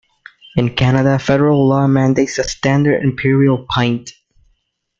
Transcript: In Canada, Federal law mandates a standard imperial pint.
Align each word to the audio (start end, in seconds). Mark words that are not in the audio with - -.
In 0.55 0.73
Canada, 0.75 1.19
Federal 1.19 1.67
law 1.69 1.85
mandates 1.85 2.39
a 2.39 2.43
standard 2.43 3.03
imperial 3.03 3.67
pint. 3.69 4.09